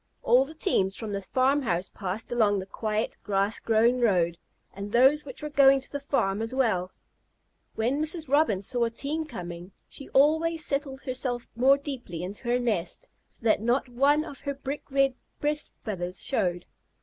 [0.23, 4.39] All the teams from the farm house passed along the quiet, grass grown road,
[4.73, 6.91] and those which were going to the farm as well.
[7.75, 8.27] When Mrs.
[8.27, 13.43] Robin saw a team coming, she always settled herself more deeply into her nest, so
[13.43, 16.65] that not one of her brick red breast feathers showed.